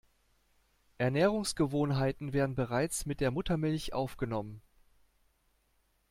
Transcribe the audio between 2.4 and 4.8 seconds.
bereits mit der Muttermilch aufgenommen.